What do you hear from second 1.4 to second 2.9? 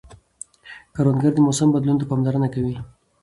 موسم بدلون ته پاملرنه کوي